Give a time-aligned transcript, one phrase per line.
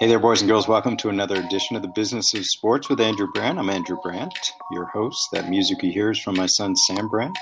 [0.00, 0.66] Hey there, boys and girls.
[0.66, 3.58] Welcome to another edition of the Business of Sports with Andrew Brandt.
[3.58, 4.32] I'm Andrew Brandt,
[4.72, 5.28] your host.
[5.30, 7.36] That music you hear is from my son, Sam Brandt,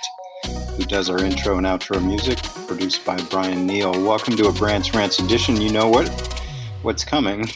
[0.77, 3.93] who does our intro and outro music, produced by Brian Neal.
[3.93, 5.61] Welcome to a Brandt's Rants edition.
[5.61, 6.09] You know what?
[6.83, 7.49] What's coming?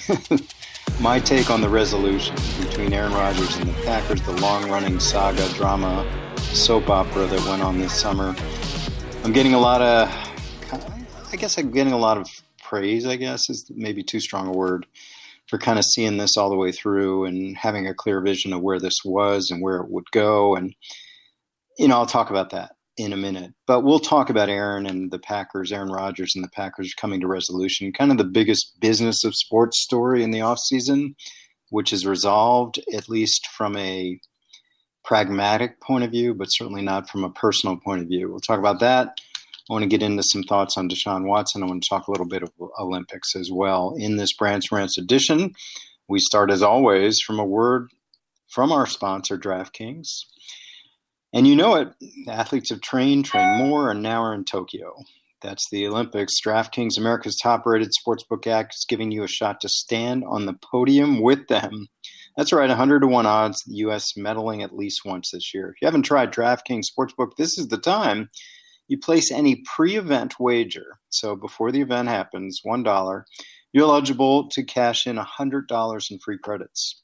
[1.00, 5.48] my take on the resolution between Aaron Rodgers and the Packers, the long running saga,
[5.54, 6.06] drama,
[6.36, 8.36] soap opera that went on this summer.
[9.24, 10.08] I'm getting a lot of,
[11.32, 12.28] I guess I'm getting a lot of
[12.72, 14.86] praise, I guess is maybe too strong a word,
[15.46, 18.62] for kind of seeing this all the way through and having a clear vision of
[18.62, 20.56] where this was and where it would go.
[20.56, 20.74] And,
[21.78, 23.52] you know, I'll talk about that in a minute.
[23.66, 27.26] But we'll talk about Aaron and the Packers, Aaron Rodgers and the Packers coming to
[27.26, 31.14] resolution, kind of the biggest business of sports story in the offseason,
[31.68, 34.18] which is resolved, at least from a
[35.04, 38.30] pragmatic point of view, but certainly not from a personal point of view.
[38.30, 39.20] We'll talk about that.
[39.72, 41.62] I want to get into some thoughts on Deshaun Watson.
[41.62, 43.94] I want to talk a little bit of Olympics as well.
[43.96, 45.52] In this Brandt's Rants edition,
[46.10, 47.88] we start as always from a word
[48.50, 50.08] from our sponsor, DraftKings.
[51.32, 51.88] And you know it,
[52.28, 54.92] athletes have trained, trained more, and now are in Tokyo.
[55.40, 56.34] That's the Olympics.
[56.46, 60.58] DraftKings, America's top rated sportsbook act, is giving you a shot to stand on the
[60.70, 61.86] podium with them.
[62.36, 64.12] That's right, 100 to 1 odds, the U.S.
[64.18, 65.70] medaling at least once this year.
[65.70, 68.28] If you haven't tried DraftKings Sportsbook, this is the time
[68.92, 70.98] you place any pre-event wager.
[71.08, 73.24] So before the event happens, one dollar,
[73.72, 77.00] you're eligible to cash in hundred dollars in free credits.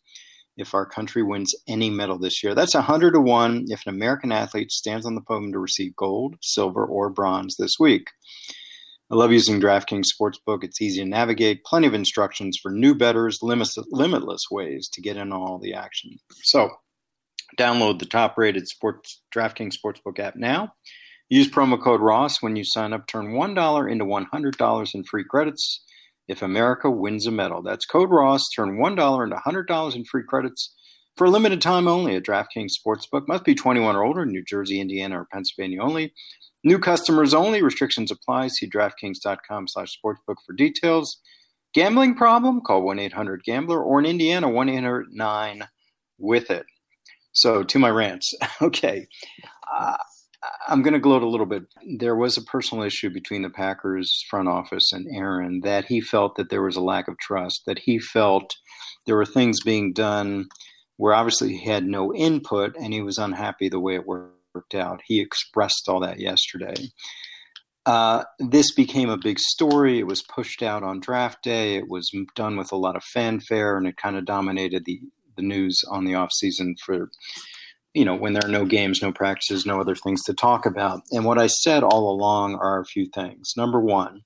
[0.58, 3.64] If our country wins any medal this year, that's a hundred to one.
[3.68, 7.76] If an American athlete stands on the podium to receive gold, silver, or bronze this
[7.80, 8.08] week.
[9.10, 10.64] I love using DraftKings Sportsbook.
[10.64, 15.32] It's easy to navigate, plenty of instructions for new bettors, limitless ways to get in
[15.32, 16.18] all the action.
[16.42, 16.68] So,
[17.58, 20.74] download the top rated sports DraftKings Sportsbook app now
[21.30, 23.06] Use promo code Ross when you sign up.
[23.06, 25.84] Turn $1 into $100 in free credits
[26.26, 27.62] if America wins a medal.
[27.62, 28.48] That's code Ross.
[28.54, 30.74] Turn $1 into $100 in free credits
[31.16, 33.28] for a limited time only at DraftKings Sportsbook.
[33.28, 36.14] Must be 21 or older New Jersey, Indiana, or Pennsylvania only.
[36.64, 37.62] New customers only.
[37.62, 38.48] Restrictions apply.
[38.48, 41.18] See DraftKings.com slash sportsbook for details.
[41.74, 42.62] Gambling problem?
[42.62, 46.64] Call 1-800-GAMBLER or in Indiana, 1-800-9-WITH-IT.
[47.32, 48.32] So to my rants.
[48.62, 49.06] okay.
[49.78, 49.98] Uh,
[50.68, 51.64] I'm going to gloat a little bit.
[51.98, 56.36] There was a personal issue between the Packers front office and Aaron that he felt
[56.36, 58.54] that there was a lack of trust, that he felt
[59.06, 60.46] there were things being done
[60.96, 65.00] where obviously he had no input and he was unhappy the way it worked out.
[65.06, 66.74] He expressed all that yesterday.
[67.86, 69.98] Uh, this became a big story.
[69.98, 71.76] It was pushed out on draft day.
[71.76, 75.00] It was done with a lot of fanfare and it kind of dominated the,
[75.36, 77.08] the news on the offseason for
[77.94, 81.02] you know, when there are no games, no practices, no other things to talk about.
[81.10, 83.54] And what I said all along are a few things.
[83.56, 84.22] Number one,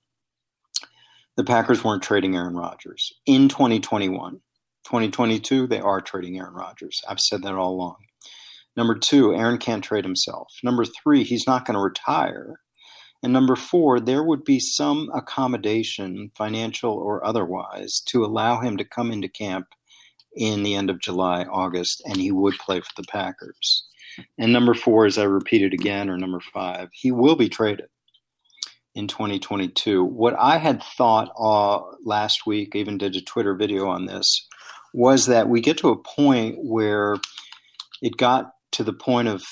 [1.37, 4.41] the Packers weren't trading Aaron Rodgers in 2021.
[4.85, 7.01] 2022, they are trading Aaron Rodgers.
[7.09, 7.97] I've said that all along.
[8.77, 10.49] Number two, Aaron can't trade himself.
[10.63, 12.57] Number three, he's not going to retire.
[13.23, 18.85] And number four, there would be some accommodation, financial or otherwise, to allow him to
[18.85, 19.67] come into camp
[20.37, 23.87] in the end of July, August, and he would play for the Packers.
[24.39, 27.87] And number four, as I repeated again, or number five, he will be traded
[28.95, 30.05] in 2022.
[30.05, 34.47] What I had thought uh, last week, even did a Twitter video on this,
[34.93, 37.17] was that we get to a point where
[38.03, 39.43] it got to the point of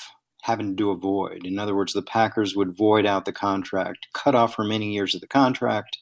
[0.43, 1.45] having to do a void.
[1.45, 5.21] In other words, the Packers would void out the contract, cut off remaining years of
[5.21, 5.97] the contract,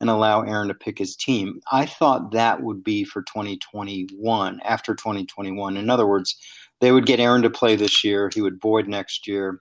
[0.00, 1.60] and allow Aaron to pick his team.
[1.72, 5.76] I thought that would be for 2021, after 2021.
[5.76, 6.36] In other words,
[6.80, 9.60] they would get Aaron to play this year, he would void next year.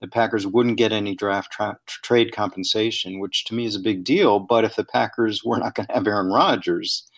[0.00, 4.04] The Packers wouldn't get any draft tra- trade compensation, which to me is a big
[4.04, 4.40] deal.
[4.40, 7.08] But if the Packers were not going to have Aaron Rodgers,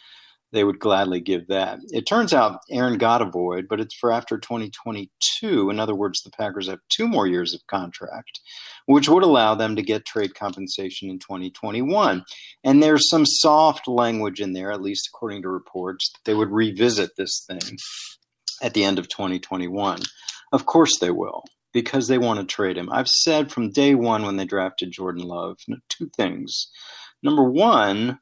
[0.53, 1.79] they would gladly give that.
[1.91, 5.71] It turns out Aaron got a void, but it's for after 2022.
[5.71, 8.41] In other words, the Packers have two more years of contract,
[8.87, 12.25] which would allow them to get trade compensation in 2021.
[12.65, 16.51] And there's some soft language in there, at least according to reports, that they would
[16.51, 17.79] revisit this thing
[18.63, 20.01] at the end of 2021.
[20.53, 21.45] Of course they will.
[21.75, 22.89] Because they want to trade him.
[22.91, 25.59] I've said from day one when they drafted Jordan Love
[25.91, 26.71] two things.
[27.23, 28.19] Number one,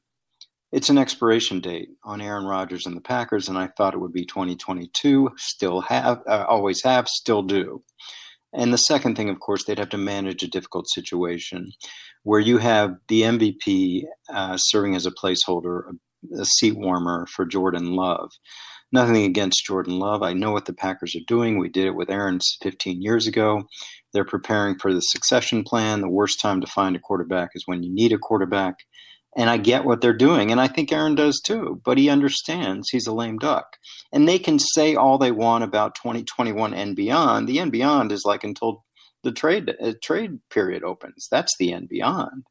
[0.73, 4.13] it's an expiration date on Aaron Rodgers and the Packers, and I thought it would
[4.13, 5.31] be 2022.
[5.37, 7.83] Still have, uh, always have, still do.
[8.53, 11.73] And the second thing, of course, they'd have to manage a difficult situation
[12.23, 17.45] where you have the MVP uh, serving as a placeholder, a, a seat warmer for
[17.45, 18.31] Jordan Love.
[18.93, 20.23] Nothing against Jordan Love.
[20.23, 21.59] I know what the Packers are doing.
[21.59, 23.65] We did it with Aaron 15 years ago.
[24.13, 26.01] They're preparing for the succession plan.
[26.01, 28.77] The worst time to find a quarterback is when you need a quarterback
[29.39, 31.83] And I get what they're doing, and I think Aaron does too.
[31.85, 33.77] But he understands he's a lame duck,
[34.11, 37.47] and they can say all they want about 2021 and beyond.
[37.47, 38.85] The end beyond is like until
[39.23, 41.29] the trade uh, trade period opens.
[41.31, 42.45] That's the end beyond.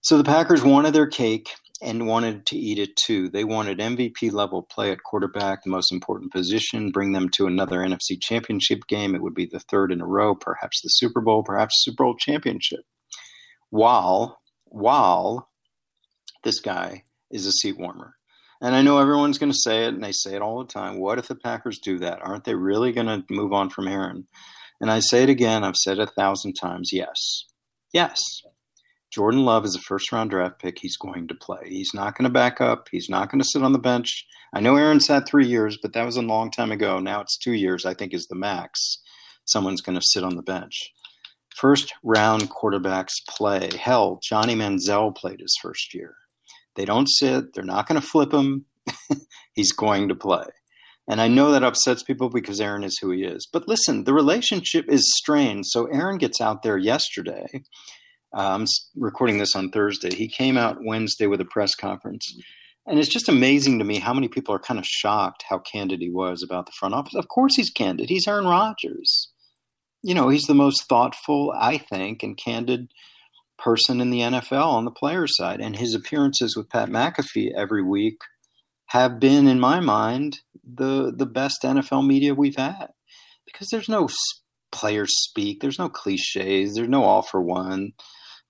[0.00, 1.50] So the Packers wanted their cake
[1.82, 3.28] and wanted to eat it too.
[3.28, 7.78] They wanted MVP level play at quarterback, the most important position, bring them to another
[7.78, 9.14] NFC championship game.
[9.14, 12.16] It would be the third in a row, perhaps the Super Bowl, perhaps Super Bowl
[12.16, 12.80] championship.
[13.70, 15.48] While while
[16.44, 18.14] this guy is a seat warmer.
[18.60, 20.98] And I know everyone's going to say it, and they say it all the time.
[20.98, 22.20] What if the Packers do that?
[22.22, 24.26] Aren't they really going to move on from Aaron?
[24.80, 27.44] And I say it again, I've said it a thousand times yes.
[27.92, 28.20] Yes.
[29.12, 30.78] Jordan Love is a first round draft pick.
[30.80, 31.68] He's going to play.
[31.68, 32.88] He's not going to back up.
[32.90, 34.26] He's not going to sit on the bench.
[34.52, 36.98] I know Aaron sat three years, but that was a long time ago.
[36.98, 38.98] Now it's two years, I think, is the max.
[39.44, 40.92] Someone's going to sit on the bench.
[41.54, 43.70] First round quarterbacks play.
[43.78, 46.16] Hell, Johnny Manziel played his first year.
[46.76, 47.54] They don't sit.
[47.54, 48.66] They're not going to flip him.
[49.54, 50.46] He's going to play.
[51.06, 53.46] And I know that upsets people because Aaron is who he is.
[53.52, 55.66] But listen, the relationship is strained.
[55.66, 57.46] So Aaron gets out there yesterday
[58.34, 58.66] uh, I'm
[58.96, 60.12] recording this on Thursday.
[60.12, 62.36] He came out Wednesday with a press conference.
[62.86, 66.00] And it's just amazing to me how many people are kind of shocked how candid
[66.00, 67.14] he was about the front office.
[67.14, 68.10] Of course, he's candid.
[68.10, 69.30] He's Aaron Rodgers.
[70.02, 72.88] You know, he's the most thoughtful, I think, and candid
[73.58, 75.60] person in the NFL on the player side.
[75.60, 78.18] And his appearances with Pat McAfee every week
[78.86, 82.88] have been, in my mind, the the best NFL media we've had
[83.44, 84.08] because there's no
[84.72, 87.92] players speak, there's no cliches, there's no all for one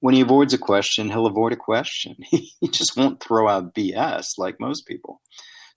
[0.05, 2.15] when he avoids a question, he'll avoid a question.
[2.31, 5.23] he just won't throw out BS like most people.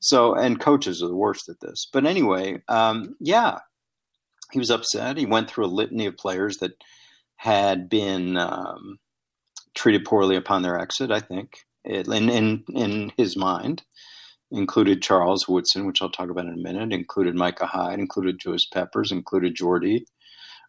[0.01, 1.87] So, and coaches are the worst at this.
[1.93, 3.59] But anyway, um, yeah,
[4.51, 5.15] he was upset.
[5.15, 6.73] He went through a litany of players that
[7.37, 8.99] had been um,
[9.77, 11.11] treated poorly upon their exit.
[11.11, 13.83] I think, it, in, in in his mind,
[14.51, 16.91] included Charles Woodson, which I'll talk about in a minute.
[16.91, 17.99] Included Micah Hyde.
[17.99, 19.11] Included Julius Peppers.
[19.11, 20.05] Included Jordy,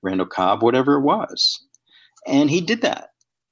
[0.03, 1.67] Randall Cobb, whatever it was,
[2.27, 3.11] and he did that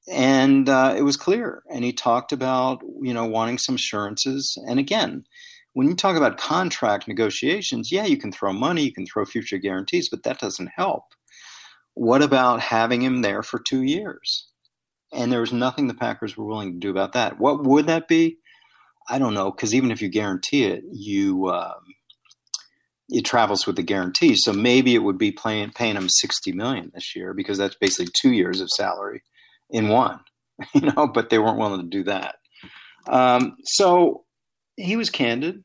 [0.08, 1.62] and uh, it was clear.
[1.70, 4.56] And he talked about you know wanting some assurances.
[4.68, 5.24] And again,
[5.72, 9.58] when you talk about contract negotiations, yeah, you can throw money, you can throw future
[9.58, 11.04] guarantees, but that doesn't help.
[11.94, 14.46] What about having him there for two years?
[15.12, 17.38] And there was nothing the Packers were willing to do about that.
[17.38, 18.38] What would that be?
[19.08, 21.94] I don't know, because even if you guarantee it, you um,
[23.08, 24.34] it travels with the guarantee.
[24.36, 28.12] So maybe it would be paying paying him sixty million this year because that's basically
[28.20, 29.22] two years of salary
[29.70, 30.20] in one,
[30.74, 32.36] you know, but they weren't willing to do that.
[33.08, 34.24] Um, so
[34.76, 35.64] he was candid.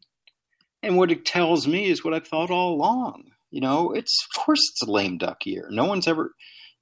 [0.83, 3.25] And what it tells me is what I've thought all along.
[3.51, 5.67] You know, it's, of course, it's a lame duck year.
[5.69, 6.31] No one's ever,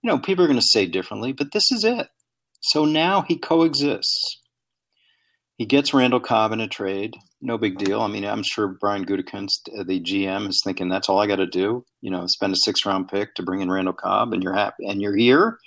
[0.02, 2.08] you know, people are going to say differently, but this is it.
[2.62, 4.42] So now he coexists.
[5.58, 7.16] He gets Randall Cobb in a trade.
[7.42, 8.02] No big deal.
[8.02, 11.38] I mean, I'm sure Brian Gutekunst, uh, the GM, is thinking that's all I got
[11.38, 11.86] to do.
[12.02, 14.86] You know, spend a six round pick to bring in Randall Cobb, and you're happy,
[14.88, 15.58] and you're here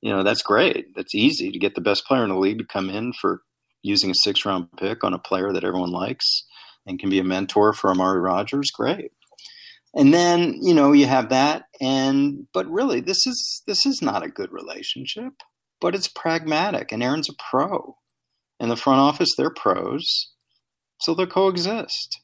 [0.00, 0.94] you know, that's great.
[0.94, 3.42] That's easy to get the best player in the league to come in for
[3.82, 6.46] using a six round pick on a player that everyone likes
[6.86, 8.70] and can be a mentor for Amari Rodgers.
[8.70, 9.12] Great.
[9.94, 14.22] And then, you know, you have that and but really this is this is not
[14.22, 15.34] a good relationship,
[15.80, 17.96] but it's pragmatic and Aaron's a pro.
[18.58, 20.32] And the front office, they're pros.
[21.00, 22.20] So they'll coexist.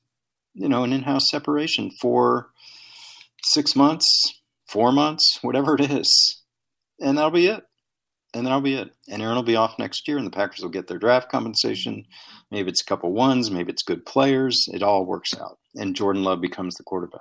[0.54, 2.50] You know, an in-house separation for
[3.42, 4.06] six months,
[4.66, 6.42] four months, whatever it is
[7.00, 7.64] and that'll be it.
[8.34, 8.90] And that'll be it.
[9.08, 12.04] And Aaron will be off next year, and the Packers will get their draft compensation.
[12.50, 14.66] Maybe it's a couple ones, maybe it's good players.
[14.72, 15.58] It all works out.
[15.74, 17.20] And Jordan Love becomes the quarterback.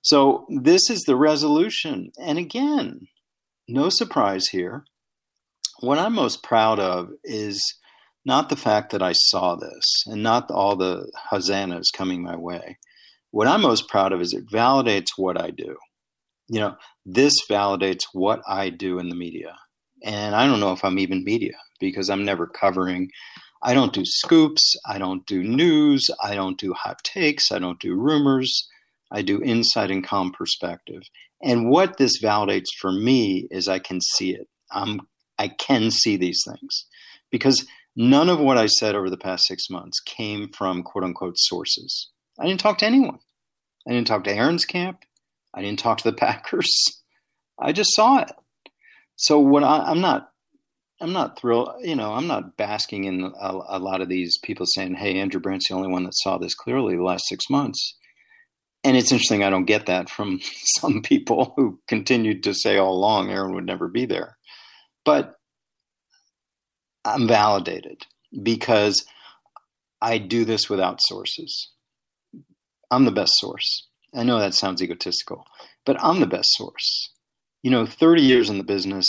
[0.00, 2.12] So this is the resolution.
[2.18, 3.08] And again,
[3.68, 4.84] no surprise here.
[5.80, 7.62] What I'm most proud of is
[8.24, 12.78] not the fact that I saw this and not all the hosannas coming my way.
[13.30, 15.76] What I'm most proud of is it validates what I do
[16.48, 19.54] you know, this validates what I do in the media.
[20.04, 23.10] And I don't know if I'm even media because I'm never covering.
[23.62, 24.76] I don't do scoops.
[24.86, 26.08] I don't do news.
[26.22, 27.50] I don't do hot takes.
[27.50, 28.68] I don't do rumors.
[29.10, 31.02] I do insight and calm perspective.
[31.42, 34.48] And what this validates for me is I can see it.
[34.70, 35.00] I'm,
[35.38, 36.86] I can see these things
[37.30, 41.36] because none of what I said over the past six months came from quote unquote
[41.36, 42.10] sources.
[42.38, 43.18] I didn't talk to anyone.
[43.86, 45.04] I didn't talk to Aaron's camp.
[45.54, 46.70] I didn't talk to the Packers.
[47.58, 48.32] I just saw it.
[49.16, 50.30] So what I, am not,
[51.00, 51.70] I'm not thrilled.
[51.82, 55.40] You know, I'm not basking in a, a, lot of these people saying, "Hey, Andrew
[55.40, 57.96] Brandt's the only one that saw this clearly the last six months."
[58.84, 59.42] And it's interesting.
[59.42, 60.40] I don't get that from
[60.80, 64.35] some people who continued to say all along Aaron would never be there.
[65.06, 65.36] But
[67.04, 68.04] I'm validated
[68.42, 69.06] because
[70.02, 71.70] I do this without sources.
[72.90, 73.88] I'm the best source.
[74.14, 75.44] I know that sounds egotistical,
[75.84, 77.10] but I'm the best source.
[77.62, 79.06] You know, 30 years in the business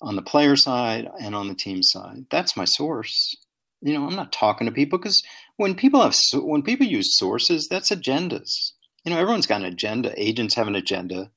[0.00, 2.26] on the player side and on the team side.
[2.30, 3.36] That's my source.
[3.80, 5.22] You know, I'm not talking to people because
[5.56, 8.72] when people have when people use sources, that's agendas.
[9.04, 10.12] You know, everyone's got an agenda.
[10.16, 11.30] Agents have an agenda.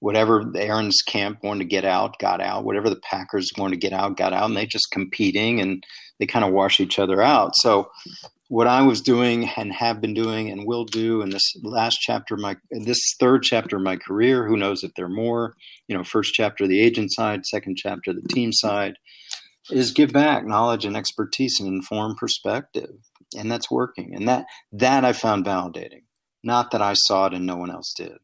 [0.00, 2.64] Whatever the Aaron's camp wanted to get out, got out.
[2.64, 5.84] Whatever the Packers wanted to get out, got out, and they just competing and
[6.18, 7.52] they kind of wash each other out.
[7.56, 7.90] So
[8.48, 12.36] what I was doing and have been doing and will do in this last chapter
[12.36, 15.54] my this third chapter of my career, who knows if there are more,
[15.86, 18.94] you know, first chapter the agent side, second chapter the team side,
[19.70, 22.90] is give back knowledge and expertise and informed perspective.
[23.36, 24.14] And that's working.
[24.14, 26.04] And that that I found validating.
[26.42, 28.16] Not that I saw it and no one else did.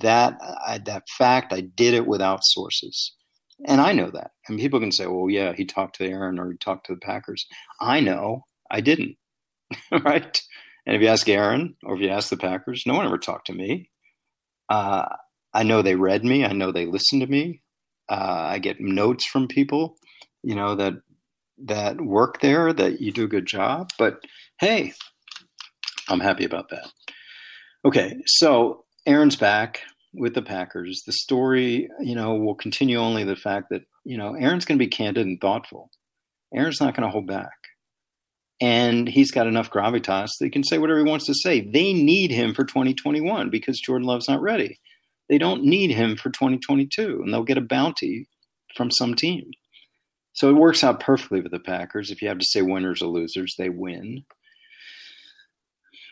[0.00, 3.14] That I, that fact I did it without sources.
[3.64, 4.32] And I know that.
[4.48, 7.00] And people can say, well, yeah, he talked to Aaron or he talked to the
[7.00, 7.46] Packers.
[7.80, 9.16] I know I didn't.
[10.04, 10.40] right?
[10.86, 13.48] And if you ask Aaron or if you ask the Packers, no one ever talked
[13.48, 13.90] to me.
[14.68, 15.06] Uh,
[15.52, 16.44] I know they read me.
[16.44, 17.62] I know they listened to me.
[18.08, 19.96] Uh, I get notes from people,
[20.42, 20.94] you know, that
[21.64, 23.90] that work there that you do a good job.
[23.98, 24.24] But
[24.60, 24.92] hey,
[26.08, 26.90] I'm happy about that.
[27.84, 29.80] Okay, so Aaron's back
[30.14, 31.02] with the Packers.
[31.06, 34.84] The story, you know, will continue only the fact that, you know, Aaron's going to
[34.84, 35.90] be candid and thoughtful.
[36.54, 37.58] Aaron's not going to hold back
[38.60, 41.60] and he's got enough gravitas that he can say whatever he wants to say.
[41.60, 44.78] They need him for 2021 because Jordan Love's not ready.
[45.28, 48.26] They don't need him for 2022, and they'll get a bounty
[48.74, 49.50] from some team.
[50.32, 52.10] So it works out perfectly with the Packers.
[52.10, 54.24] If you have to say winners or losers, they win.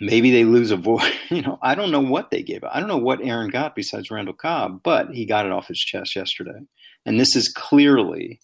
[0.01, 1.13] Maybe they lose a voice.
[1.29, 2.63] You know, I don't know what they gave.
[2.63, 2.71] Up.
[2.73, 5.81] I don't know what Aaron got besides Randall Cobb, but he got it off his
[5.81, 6.61] chest yesterday.
[7.05, 8.39] And this is clearly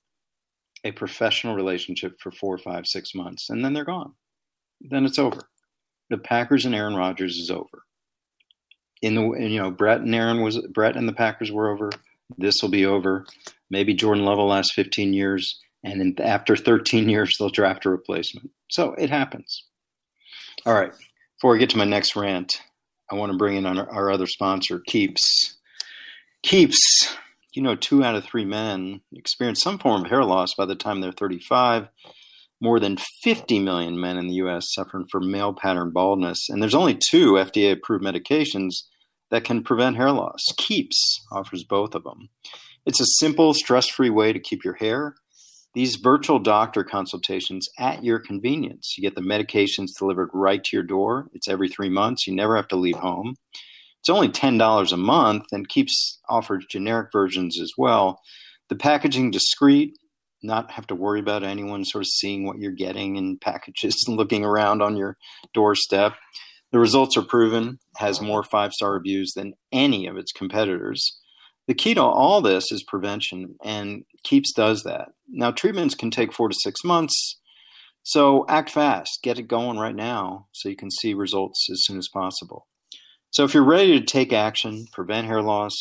[0.83, 4.15] a professional relationship for four, five, six months, and then they're gone.
[4.81, 5.43] Then it's over.
[6.11, 7.85] The Packers and Aaron Rodgers is over.
[9.01, 11.91] In the you know Brett and Aaron was Brett and the Packers were over.
[12.37, 13.27] This will be over.
[13.71, 17.91] Maybe Jordan Love will last 15 years, and in, after 13 years they'll draft a
[17.91, 18.51] replacement.
[18.71, 19.65] So it happens.
[20.67, 20.93] All right.
[21.43, 22.63] Before we get to my next rant,
[23.11, 25.59] I want to bring in our, our other sponsor, Keeps.
[26.45, 27.17] Keeps
[27.53, 30.77] you know, two out of three men experience some form of hair loss by the
[30.77, 31.89] time they're 35.
[32.61, 34.73] More than 50 million men in the U.S.
[34.73, 38.85] suffering from male pattern baldness, and there's only two FDA approved medications
[39.33, 40.45] that can prevent hair loss.
[40.59, 42.29] Keeps offers both of them.
[42.87, 45.17] It's a simple, stress free way to keep your hair.
[45.75, 48.95] These virtual doctor consultations at your convenience.
[48.97, 51.29] You get the medications delivered right to your door.
[51.33, 52.27] It's every three months.
[52.27, 53.37] You never have to leave home.
[54.01, 58.21] It's only $10 a month and keeps offers generic versions as well.
[58.69, 59.97] The packaging discreet,
[60.43, 64.17] not have to worry about anyone sort of seeing what you're getting in packages and
[64.17, 65.17] looking around on your
[65.55, 66.15] doorstep.
[66.73, 71.19] The results are proven, has more five star reviews than any of its competitors.
[71.69, 75.09] The key to all this is prevention, and Keeps does that.
[75.29, 77.41] Now, treatments can take four to six months,
[78.03, 79.21] so act fast.
[79.23, 82.67] Get it going right now so you can see results as soon as possible.
[83.31, 85.75] So if you're ready to take action, prevent hair loss,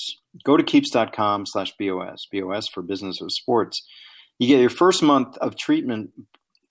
[0.44, 3.86] go to keeps.com slash BOS, BOS for business of sports.
[4.40, 6.12] You get your first month of treatment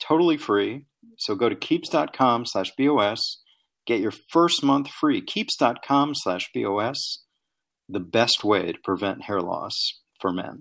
[0.01, 0.87] totally free.
[1.19, 3.43] So go to keeps.com slash BOS,
[3.87, 5.21] get your first month free.
[5.21, 7.25] Keeps.com slash BOS,
[7.93, 9.75] the best way to prevent hair loss
[10.21, 10.61] for men.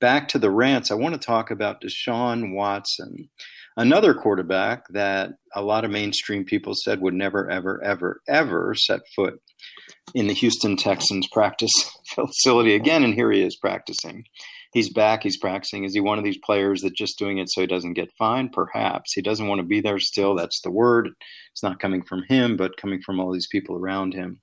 [0.00, 3.30] Back to the rants, I want to talk about Deshaun Watson
[3.76, 9.00] another quarterback that a lot of mainstream people said would never, ever, ever, ever set
[9.14, 9.40] foot
[10.14, 11.72] in the Houston Texans practice
[12.14, 13.04] facility again.
[13.04, 14.24] And here he is practicing.
[14.72, 15.22] He's back.
[15.22, 15.84] He's practicing.
[15.84, 18.52] Is he one of these players that just doing it so he doesn't get fined?
[18.52, 20.34] Perhaps he doesn't want to be there still.
[20.34, 21.10] That's the word.
[21.52, 24.40] It's not coming from him, but coming from all these people around him.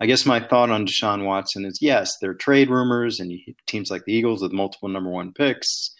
[0.00, 3.32] I guess my thought on Deshaun Watson is yes, there are trade rumors, and
[3.66, 5.94] teams like the Eagles with multiple number one picks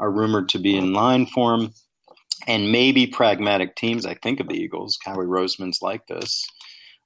[0.00, 1.72] are rumored to be in line for him
[2.46, 4.06] and maybe pragmatic teams.
[4.06, 4.96] I think of the Eagles.
[5.04, 6.44] Howie Roseman's like this,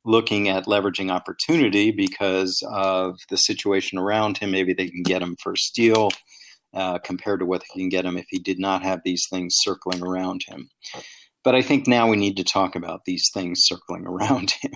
[0.05, 4.51] looking at leveraging opportunity because of the situation around him.
[4.51, 6.11] Maybe they can get him for a steal
[6.75, 9.55] uh, compared to what they can get him if he did not have these things
[9.59, 10.69] circling around him.
[11.45, 14.73] But I think now we need to talk about these things circling around him.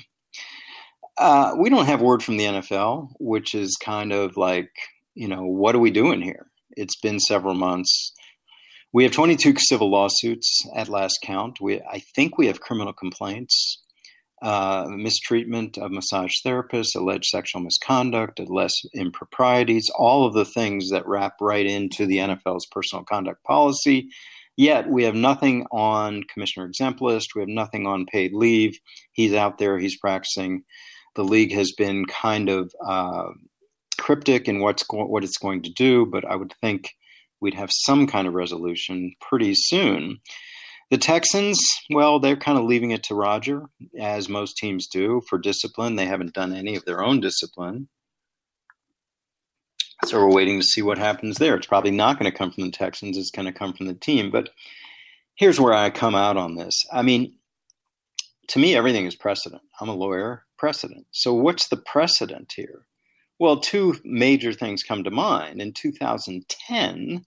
[1.18, 4.70] Uh, we don't have word from the NFL, which is kind of like,
[5.14, 6.46] you know, what are we doing here?
[6.76, 8.12] It's been several months
[8.92, 11.60] we have 22 civil lawsuits at last count.
[11.60, 13.82] We, I think we have criminal complaints.
[14.42, 21.06] uh, mistreatment of massage therapists, alleged sexual misconduct, alleged improprieties, all of the things that
[21.06, 24.08] wrap right into the NFL's personal conduct policy.
[24.56, 27.34] Yet we have nothing on Commissioner Exempt list.
[27.34, 28.78] We have nothing on paid leave.
[29.12, 29.78] He's out there.
[29.78, 30.64] He's practicing.
[31.16, 33.30] The league has been kind of uh,
[33.98, 36.90] cryptic in what's go- what it's going to do, but I would think
[37.40, 40.18] we'd have some kind of resolution pretty soon.
[40.90, 41.58] The Texans,
[41.90, 43.64] well, they're kind of leaving it to Roger,
[43.98, 45.96] as most teams do, for discipline.
[45.96, 47.88] They haven't done any of their own discipline.
[50.04, 51.56] So we're waiting to see what happens there.
[51.56, 53.94] It's probably not going to come from the Texans, it's going to come from the
[53.94, 54.30] team.
[54.30, 54.50] But
[55.34, 56.84] here's where I come out on this.
[56.92, 57.34] I mean,
[58.48, 59.62] to me, everything is precedent.
[59.80, 61.06] I'm a lawyer, precedent.
[61.10, 62.86] So what's the precedent here?
[63.38, 65.60] Well, two major things come to mind.
[65.60, 67.26] In 2010,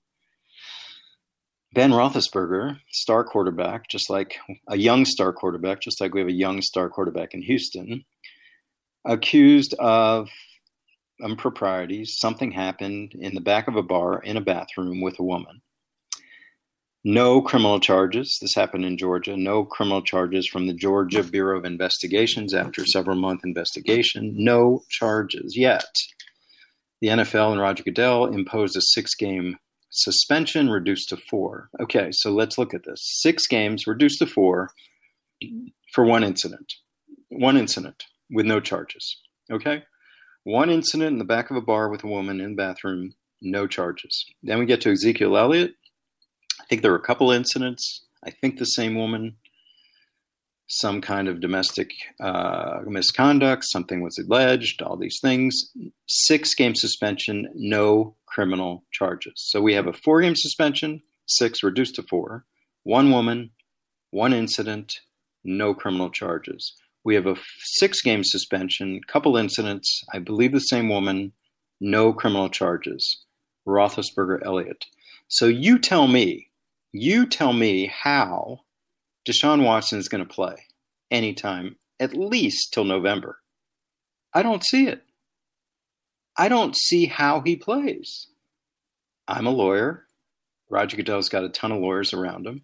[1.73, 6.33] Ben Roethlisberger, star quarterback, just like a young star quarterback, just like we have a
[6.33, 8.05] young star quarterback in Houston,
[9.05, 10.29] accused of
[11.23, 12.17] improprieties.
[12.17, 15.61] Something happened in the back of a bar in a bathroom with a woman.
[17.03, 18.37] No criminal charges.
[18.41, 19.37] This happened in Georgia.
[19.37, 24.33] No criminal charges from the Georgia Bureau of Investigations after several month investigation.
[24.35, 25.89] No charges yet.
[27.01, 29.57] The NFL and Roger Goodell imposed a six game
[29.89, 31.69] suspension reduced to four.
[31.81, 32.99] Okay, so let's look at this.
[33.21, 34.69] Six games reduced to four
[35.93, 36.73] for one incident.
[37.29, 39.17] One incident with no charges.
[39.51, 39.83] Okay?
[40.43, 43.67] One incident in the back of a bar with a woman in the bathroom, no
[43.67, 44.25] charges.
[44.43, 45.75] Then we get to Ezekiel Elliott.
[46.69, 48.05] Think there were a couple incidents.
[48.23, 49.37] I think the same woman,
[50.67, 55.55] some kind of domestic uh, misconduct, something was alleged, all these things.
[56.05, 59.33] Six game suspension, no criminal charges.
[59.35, 62.45] So we have a four game suspension, six reduced to four,
[62.83, 63.49] one woman,
[64.11, 64.99] one incident,
[65.43, 66.75] no criminal charges.
[67.03, 71.31] We have a six game suspension, couple incidents, I believe the same woman,
[71.81, 73.25] no criminal charges.
[73.67, 74.85] Roethlisberger Elliott.
[75.27, 76.48] So you tell me,
[76.91, 78.61] you tell me how
[79.27, 80.55] Deshaun Watson is going to play
[81.11, 83.39] anytime, at least till November.
[84.33, 85.03] I don't see it.
[86.37, 88.27] I don't see how he plays.
[89.27, 90.05] I'm a lawyer.
[90.69, 92.61] Roger Goodell's got a ton of lawyers around him.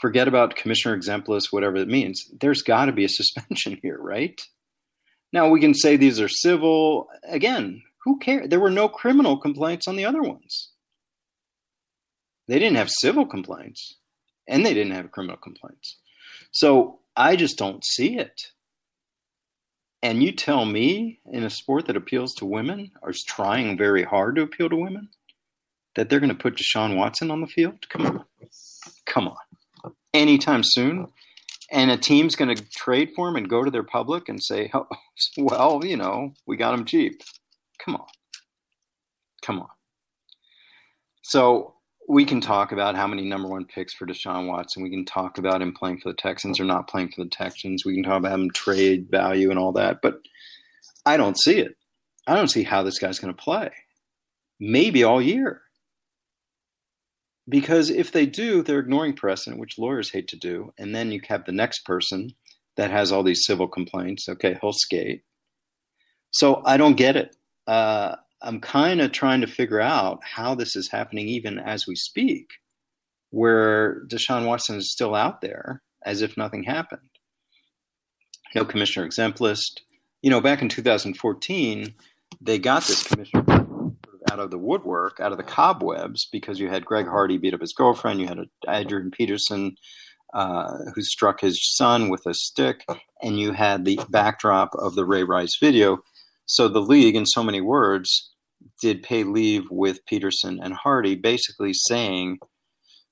[0.00, 2.30] Forget about commissioner exempt list, whatever it means.
[2.40, 4.40] There's got to be a suspension here, right?
[5.32, 7.08] Now we can say these are civil.
[7.28, 8.48] Again, who cares?
[8.48, 10.70] There were no criminal complaints on the other ones.
[12.50, 13.94] They didn't have civil complaints,
[14.48, 15.98] and they didn't have criminal complaints.
[16.50, 18.42] So I just don't see it.
[20.02, 24.02] And you tell me in a sport that appeals to women or is trying very
[24.02, 25.10] hard to appeal to women
[25.94, 27.88] that they're going to put Deshaun Watson on the field?
[27.88, 28.24] Come on.
[29.06, 29.92] Come on.
[30.12, 31.06] Anytime soon.
[31.70, 34.72] And a team's going to trade for him and go to their public and say,
[34.74, 34.88] oh,
[35.38, 37.22] well, you know, we got him cheap.
[37.78, 38.08] Come on.
[39.40, 39.68] Come on.
[41.22, 41.74] So
[42.10, 44.82] we can talk about how many number one picks for Deshaun Watson.
[44.82, 47.84] We can talk about him playing for the Texans or not playing for the Texans.
[47.84, 50.20] We can talk about him trade value and all that, but
[51.06, 51.76] I don't see it.
[52.26, 53.70] I don't see how this guy's going to play.
[54.58, 55.62] Maybe all year.
[57.48, 60.72] Because if they do, they're ignoring precedent, which lawyers hate to do.
[60.78, 62.32] And then you have the next person
[62.76, 64.28] that has all these civil complaints.
[64.28, 65.22] Okay, he'll skate.
[66.32, 67.36] So I don't get it.
[67.68, 71.94] Uh, I'm kind of trying to figure out how this is happening even as we
[71.94, 72.48] speak,
[73.30, 77.02] where Deshaun Watson is still out there as if nothing happened.
[78.54, 79.82] No commissioner exempt list.
[80.22, 81.94] You know, back in 2014,
[82.40, 83.44] they got this commissioner
[84.30, 87.60] out of the woodwork, out of the cobwebs, because you had Greg Hardy beat up
[87.60, 89.76] his girlfriend, you had Adrian Peterson
[90.32, 92.86] uh, who struck his son with a stick,
[93.22, 95.98] and you had the backdrop of the Ray Rice video.
[96.46, 98.29] So the league, in so many words,
[98.80, 102.38] did pay leave with Peterson and Hardy, basically saying,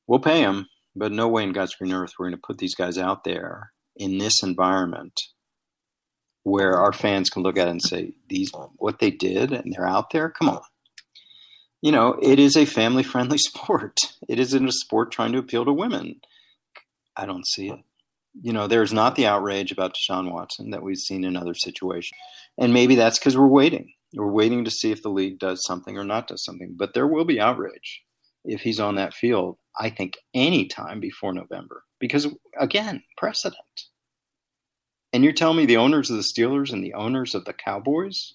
[0.07, 2.75] "We'll pay them, but no way in God's green earth we're going to put these
[2.75, 5.21] guys out there in this environment
[6.43, 9.87] where our fans can look at it and say, these what they did, and they're
[9.87, 10.31] out there.
[10.31, 10.63] Come on."
[11.81, 13.99] You know, it is a family friendly sport.
[14.29, 16.21] It isn't a sport trying to appeal to women.
[17.17, 17.81] I don't see it.
[18.41, 22.13] You know, there's not the outrage about Deshaun Watson that we've seen in other situations.
[22.57, 25.99] And maybe that's because we're waiting we're waiting to see if the league does something
[25.99, 26.75] or not does something.
[26.77, 28.03] But there will be outrage
[28.45, 31.85] if he's on that field, I think, any time before November.
[32.01, 32.27] Because,
[32.59, 33.57] again, precedent.
[35.13, 38.35] And you're telling me the owners of the Steelers and the owners of the Cowboys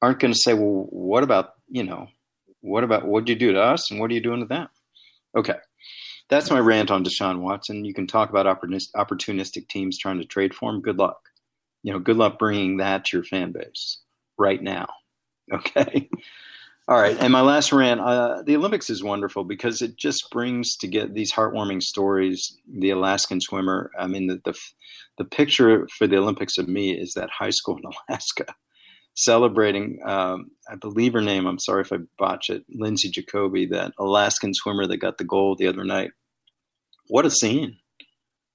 [0.00, 2.08] aren't going to say, well, what about, you know,
[2.60, 4.68] what about what do you do to us and what are you doing to them?
[5.36, 5.56] Okay.
[6.28, 7.84] that's my rant on Deshaun Watson.
[7.84, 10.80] You can talk about opportunistic teams trying to trade for him.
[10.80, 11.20] Good luck.
[11.82, 14.00] You know, good luck bringing that to your fan base
[14.38, 14.86] right now.
[15.52, 16.08] Okay.
[16.88, 20.74] All right, and my last rant: uh, the Olympics is wonderful because it just brings
[20.76, 22.56] to get these heartwarming stories.
[22.66, 23.90] The Alaskan swimmer.
[23.98, 24.58] I mean, the, the
[25.18, 28.46] the picture for the Olympics of me is that high school in Alaska
[29.18, 29.98] celebrating.
[30.06, 31.46] Um, I believe her name.
[31.46, 32.64] I'm sorry if I botch it.
[32.70, 36.12] Lindsay Jacoby, that Alaskan swimmer that got the gold the other night.
[37.08, 37.76] What a scene!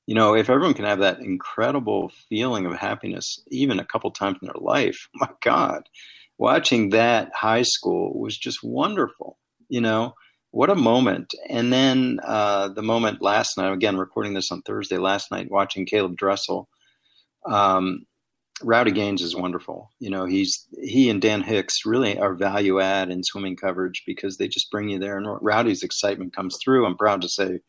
[0.05, 4.37] You know, if everyone can have that incredible feeling of happiness, even a couple times
[4.41, 5.87] in their life, my God,
[6.37, 9.37] watching that high school was just wonderful.
[9.69, 10.13] You know,
[10.51, 11.33] what a moment.
[11.49, 15.85] And then uh, the moment last night, again, recording this on Thursday, last night, watching
[15.85, 16.69] Caleb Dressel.
[17.45, 18.05] Um,
[18.61, 19.91] Rowdy Gaines is wonderful.
[19.99, 24.37] You know, he's he and Dan Hicks really are value add in swimming coverage because
[24.37, 25.17] they just bring you there.
[25.17, 26.85] And Rowdy's excitement comes through.
[26.85, 27.59] I'm proud to say,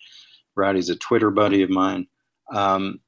[0.56, 2.06] Rowdy's a Twitter buddy of mine.
[2.52, 3.00] Um,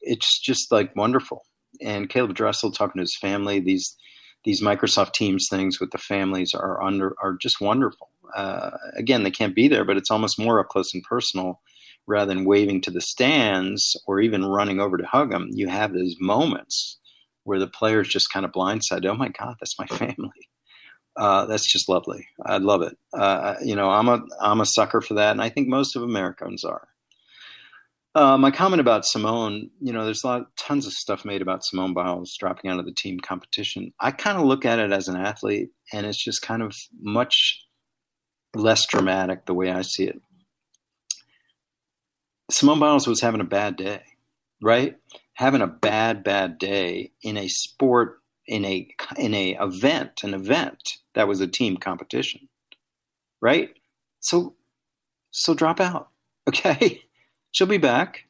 [0.00, 1.42] it's just like wonderful.
[1.80, 3.96] And Caleb Dressel talking to his family, these
[4.44, 8.08] these Microsoft Teams things with the families are under are just wonderful.
[8.34, 11.60] Uh, again, they can't be there, but it's almost more up close and personal
[12.06, 15.48] rather than waving to the stands or even running over to hug them.
[15.52, 16.98] You have these moments
[17.44, 19.06] where the players just kind of blindsided.
[19.06, 20.48] Oh my God, that's my family.
[21.16, 22.26] Uh, that's just lovely.
[22.44, 22.96] I love it.
[23.12, 26.02] Uh, you know, I'm a I'm a sucker for that, and I think most of
[26.02, 26.88] Americans are.
[28.14, 31.64] Uh, my comment about Simone, you know, there's a lot, tons of stuff made about
[31.64, 33.92] Simone Biles dropping out of the team competition.
[34.00, 37.64] I kind of look at it as an athlete, and it's just kind of much
[38.54, 40.20] less dramatic the way I see it.
[42.50, 44.02] Simone Biles was having a bad day,
[44.60, 44.96] right?
[45.34, 50.98] Having a bad, bad day in a sport, in a in a event, an event
[51.14, 52.48] that was a team competition,
[53.40, 53.70] right?
[54.20, 54.54] So,
[55.30, 56.10] so drop out,
[56.48, 57.02] okay?
[57.52, 58.24] She'll be back.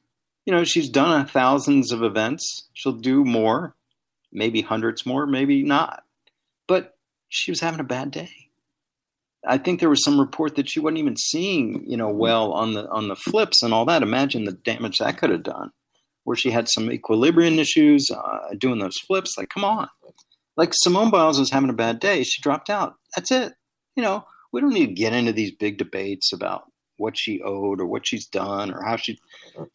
[0.44, 2.68] You know, she's done a thousands of events.
[2.74, 3.74] She'll do more,
[4.32, 6.02] maybe hundreds more, maybe not.
[6.68, 6.96] But
[7.28, 8.30] she was having a bad day.
[9.44, 12.74] I think there was some report that she wasn't even seeing, you know, well on
[12.74, 14.02] the on the flips and all that.
[14.02, 15.72] Imagine the damage that could have done,
[16.24, 19.37] where she had some equilibrium issues uh, doing those flips.
[19.37, 19.88] Like, come on,
[20.56, 22.22] like Simone Biles was having a bad day.
[22.22, 22.94] She dropped out.
[23.16, 23.54] That's it.
[23.96, 27.81] You know, we don't need to get into these big debates about what she owed
[27.81, 29.18] or what she's done or how she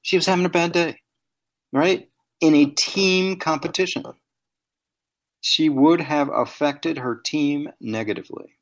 [0.01, 0.97] she was having a bad day
[1.73, 2.07] right?
[2.41, 4.03] In a team competition
[5.41, 8.57] she would have affected her team negatively.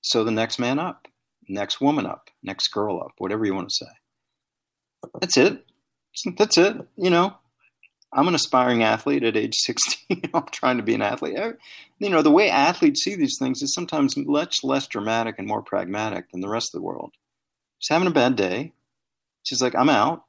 [0.00, 1.08] So the next man up
[1.48, 5.10] next woman up next girl up whatever you want to say.
[5.20, 5.64] That's it.
[6.36, 7.36] That's it you know?
[8.12, 11.36] I'm an aspiring athlete at age 16 i'm trying to be an athlete.
[11.98, 15.62] You know the way athletes see these things is sometimes much less dramatic and more
[15.62, 17.12] pragmatic than the rest of the world
[17.78, 18.72] She's having a bad day.
[19.42, 20.24] She's like, I'm out.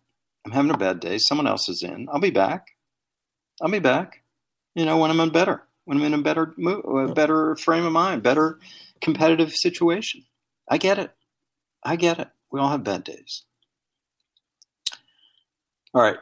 [0.45, 1.17] I'm having a bad day.
[1.17, 2.07] Someone else is in.
[2.11, 2.75] I'll be back.
[3.61, 4.23] I'll be back.
[4.75, 7.85] You know, when I'm in better, when I'm in a better mood, a better frame
[7.85, 8.59] of mind, better
[9.01, 10.23] competitive situation.
[10.69, 11.11] I get it.
[11.83, 12.29] I get it.
[12.51, 13.43] We all have bad days.
[15.93, 16.17] All right.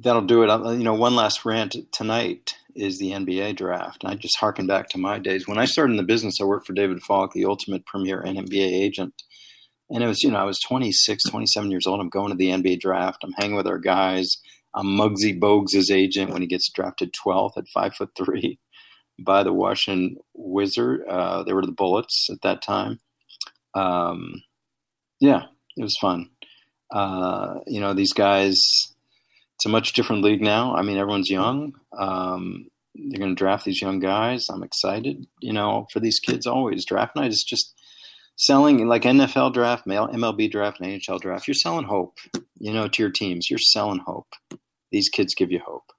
[0.00, 0.48] That'll do it.
[0.78, 4.04] You know, one last rant tonight is the NBA draft.
[4.04, 5.48] And I just harken back to my days.
[5.48, 8.72] When I started in the business, I worked for David Falk, the ultimate premier NBA
[8.72, 9.22] agent
[9.90, 12.00] and it was, you know, I was 26, 27 years old.
[12.00, 13.24] I'm going to the NBA draft.
[13.24, 14.36] I'm hanging with our guys.
[14.74, 18.58] I'm Muggsy Bogues' agent when he gets drafted 12th at five foot three
[19.18, 21.02] by the Washington Wizard.
[21.08, 23.00] Uh, they were the Bullets at that time.
[23.74, 24.42] Um,
[25.20, 25.44] yeah,
[25.76, 26.30] it was fun.
[26.90, 28.54] Uh, you know, these guys,
[29.56, 30.74] it's a much different league now.
[30.74, 31.74] I mean, everyone's young.
[31.98, 34.46] Um, they're going to draft these young guys.
[34.50, 36.84] I'm excited, you know, for these kids always.
[36.84, 37.74] Draft night is just
[38.38, 42.18] selling like NFL draft, MLB draft, and NHL draft, you're selling hope,
[42.58, 43.50] you know, to your teams.
[43.50, 44.32] You're selling hope.
[44.90, 45.92] These kids give you hope.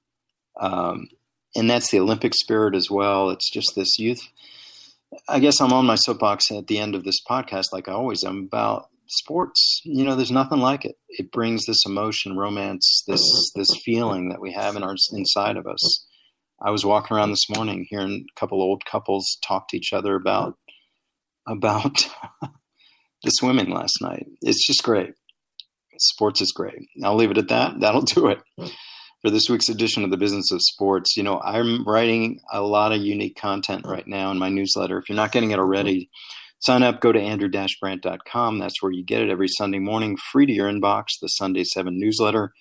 [0.60, 1.10] Um,
[1.56, 3.30] and that's the Olympic spirit as well.
[3.30, 4.21] It's just this youth.
[5.28, 8.23] I guess I'm on my soapbox at the end of this podcast, like I always
[8.23, 9.82] am, about sports.
[9.84, 10.97] You know, there's nothing like it.
[11.10, 13.23] It brings this emotion, romance, this
[13.56, 16.06] this feeling that we have in our inside of us.
[16.62, 20.15] I was walking around this morning hearing a couple old couples talk to each other
[20.15, 20.58] about
[21.49, 22.07] about
[23.23, 24.25] the swimming last night.
[24.41, 25.13] It's just great.
[25.97, 26.88] Sports is great.
[27.03, 27.73] I'll leave it at that.
[27.79, 28.67] That'll do it hmm.
[29.21, 31.17] for this week's edition of the Business of Sports.
[31.17, 33.91] You know, I'm writing a lot of unique content hmm.
[33.91, 34.97] right now in my newsletter.
[34.97, 36.09] If you're not getting it already,
[36.59, 38.59] sign up, go to andrew-brandt.com.
[38.59, 41.99] That's where you get it every Sunday morning, free to your inbox, the Sunday 7
[41.99, 42.53] newsletter.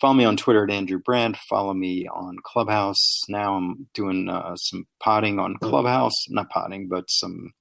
[0.00, 1.38] Follow me on Twitter at Andrew Brandt.
[1.48, 3.22] Follow me on Clubhouse.
[3.30, 5.68] Now I'm doing uh, some potting on hmm.
[5.68, 6.14] Clubhouse.
[6.28, 7.52] Not potting, but some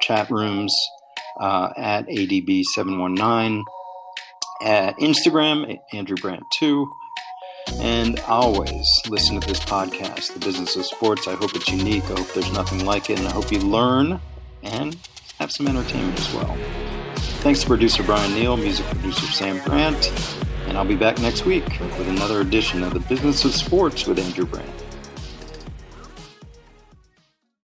[0.00, 0.74] chat rooms
[1.40, 3.64] uh, at ADB719.
[4.62, 6.90] at Instagram, Andrew Brandt 2.
[7.78, 11.26] And always listen to this podcast, The Business of Sports.
[11.28, 12.04] I hope it's unique.
[12.04, 13.18] I hope there's nothing like it.
[13.18, 14.20] And I hope you learn
[14.62, 14.96] and
[15.38, 16.56] have some entertainment as well.
[17.42, 20.12] Thanks to producer Brian Neal, music producer Sam Brandt.
[20.66, 24.18] And I'll be back next week with another edition of The Business of Sports with
[24.18, 24.81] Andrew Brandt.